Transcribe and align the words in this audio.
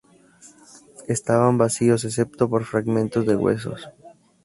Estaban 1.15 1.59
vacíos 1.59 2.01
excepto 2.05 2.43
por 2.51 2.63
fragmentos 2.71 3.23
de 3.27 3.35
huesos. 3.35 3.87